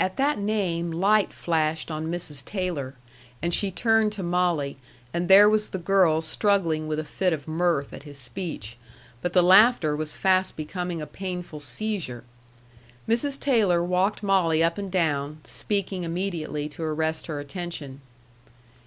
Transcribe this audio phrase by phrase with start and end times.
[0.00, 2.42] At that name light flashed on Mrs.
[2.42, 2.94] Taylor,
[3.42, 4.78] and she turned to Molly;
[5.12, 8.78] and there was the girl struggling with a fit of mirth at his speech;
[9.20, 12.24] but the laughter was fast becoming a painful seizure.
[13.06, 13.38] Mrs.
[13.38, 18.00] Taylor walked Molly up and down, speaking mmediately to arrest her attention.